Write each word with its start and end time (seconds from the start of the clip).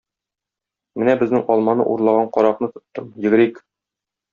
Менә 1.01 1.15
безнең 1.21 1.45
алманы 1.57 1.87
урлаган 1.95 2.35
каракны 2.41 2.75
тоттым, 2.75 3.17
йөгерик. 3.27 3.67